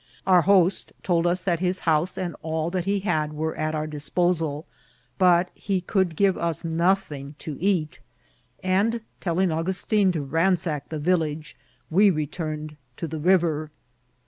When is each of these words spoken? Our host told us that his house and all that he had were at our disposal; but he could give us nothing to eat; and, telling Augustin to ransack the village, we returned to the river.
Our 0.25 0.41
host 0.41 0.93
told 1.03 1.27
us 1.27 1.43
that 1.43 1.59
his 1.59 1.81
house 1.81 2.17
and 2.17 2.35
all 2.41 2.71
that 2.71 2.85
he 2.85 3.01
had 3.01 3.33
were 3.33 3.55
at 3.55 3.75
our 3.75 3.85
disposal; 3.85 4.65
but 5.19 5.51
he 5.53 5.79
could 5.79 6.15
give 6.15 6.35
us 6.39 6.63
nothing 6.65 7.35
to 7.37 7.55
eat; 7.61 7.99
and, 8.63 9.01
telling 9.19 9.51
Augustin 9.51 10.11
to 10.13 10.23
ransack 10.23 10.89
the 10.89 10.97
village, 10.97 11.55
we 11.91 12.09
returned 12.09 12.77
to 12.97 13.07
the 13.07 13.19
river. 13.19 13.69